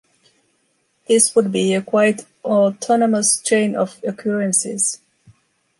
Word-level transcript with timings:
This 1.07 1.35
would 1.35 1.51
be 1.51 1.75
a 1.75 1.81
quite 1.83 2.25
autonomous 2.43 3.39
chain 3.39 3.75
of 3.75 3.99
occurrences. 4.03 4.99